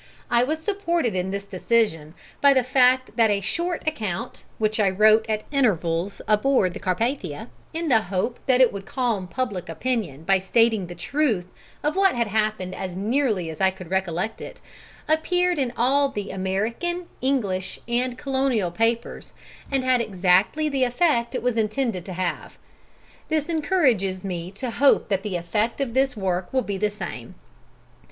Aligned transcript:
I 0.31 0.43
was 0.43 0.57
supported 0.57 1.13
in 1.13 1.29
this 1.29 1.45
decision 1.45 2.15
by 2.41 2.55
the 2.55 2.63
fact 2.63 3.15
that 3.17 3.29
a 3.29 3.39
short 3.39 3.87
account, 3.87 4.43
which 4.57 4.79
I 4.79 4.89
wrote 4.89 5.27
at 5.29 5.45
intervals 5.51 6.23
on 6.27 6.39
board 6.41 6.73
the 6.73 6.79
Carpathia, 6.79 7.49
in 7.71 7.87
the 7.87 8.01
hope 8.01 8.39
that 8.47 8.61
it 8.61 8.73
would 8.73 8.87
calm 8.87 9.27
public 9.27 9.69
opinion 9.69 10.23
by 10.23 10.39
stating 10.39 10.87
the 10.87 10.95
truth 10.95 11.45
of 11.83 11.95
what 11.95 12.15
happened 12.15 12.73
as 12.73 12.95
nearly 12.95 13.51
as 13.51 13.61
I 13.61 13.69
could 13.69 13.91
recollect 13.91 14.41
it, 14.41 14.59
appeared 15.07 15.59
in 15.59 15.71
all 15.77 16.09
the 16.09 16.31
American, 16.31 17.05
English, 17.21 17.79
and 17.87 18.17
Colonial 18.17 18.71
papers 18.71 19.33
and 19.69 19.83
had 19.83 20.01
exactly 20.01 20.67
the 20.67 20.83
effect 20.83 21.35
it 21.35 21.43
was 21.43 21.57
intended 21.57 22.05
to 22.05 22.13
have. 22.13 22.57
This 23.29 23.49
encourages 23.51 24.25
me 24.25 24.49
to 24.53 24.71
hope 24.71 25.09
that 25.09 25.21
the 25.21 25.35
effect 25.35 25.79
of 25.79 25.93
this 25.93 26.17
work 26.17 26.51
will 26.51 26.63
be 26.63 26.79
the 26.79 26.89
same. 26.89 27.35